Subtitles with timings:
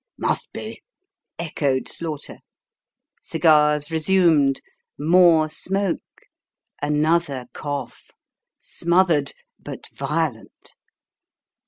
[0.29, 0.81] 'Must be,"
[1.37, 2.39] echoed Slaughter.
[3.21, 4.59] Cigars resumed
[4.97, 6.01] more smoke
[6.81, 8.09] another cough
[8.59, 10.73] smothered, but violent.